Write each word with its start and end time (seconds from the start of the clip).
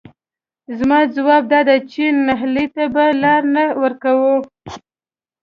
زما 0.77 0.99
ځواب 1.15 1.43
دادی 1.51 1.77
چې 1.91 2.03
نهیلۍ 2.27 2.67
ته 2.75 2.83
به 2.93 3.05
لار 3.21 3.43
نه 3.55 3.63
ورکوو، 3.83 4.35